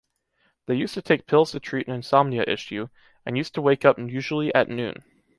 [0.65, 2.87] They used to take pills to treat an insomnia issue,
[3.23, 5.03] and used to wake up usually at noon.